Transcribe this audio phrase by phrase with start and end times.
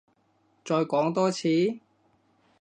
[0.65, 1.77] 再講多次？